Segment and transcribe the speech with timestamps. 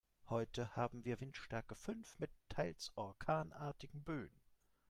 [0.29, 4.31] Heute haben wir Windstärke fünf mit teils orkanartigen Böen.